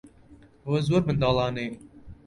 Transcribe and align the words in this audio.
ئەوە 0.63 0.79
زۆر 0.87 1.01
منداڵانەیە. 1.07 1.73